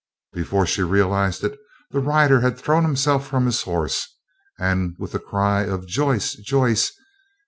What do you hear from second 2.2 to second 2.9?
had thrown